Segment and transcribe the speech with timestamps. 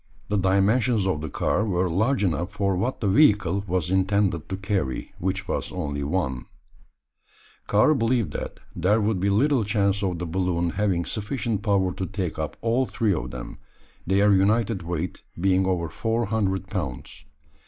[0.29, 4.57] The dimensions of the car were large enough for what the "vehicle" was intended to
[4.57, 6.45] carry, which was only one.
[7.67, 12.07] Karl believed that there would be little chance of the balloon having sufficient power to
[12.07, 13.59] take up all three of them,
[14.07, 17.25] their united weight being over four hundred pounds.